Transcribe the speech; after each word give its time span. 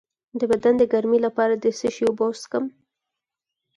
د 0.39 0.41
بدن 0.51 0.73
د 0.77 0.83
ګرمۍ 0.93 1.19
لپاره 1.27 1.53
د 1.55 1.65
څه 1.77 1.87
شي 1.95 2.03
اوبه 2.07 2.25
وڅښم؟ 2.27 2.65